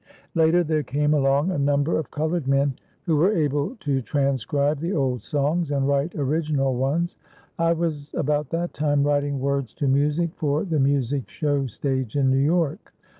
[0.33, 4.93] Later there came along a number of colored men who were able to transcribe the
[4.93, 7.17] old songs and write original ones.
[7.59, 12.31] I was, about that time, writing words to music for the music show stage in
[12.31, 12.95] New York.